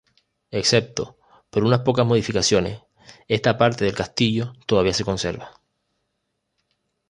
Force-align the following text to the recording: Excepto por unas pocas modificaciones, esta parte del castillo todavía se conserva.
Excepto 0.49 1.15
por 1.51 1.63
unas 1.63 1.81
pocas 1.81 2.07
modificaciones, 2.07 2.81
esta 3.27 3.59
parte 3.59 3.85
del 3.85 3.93
castillo 3.93 4.53
todavía 4.65 4.95
se 4.95 5.05
conserva. 5.05 5.61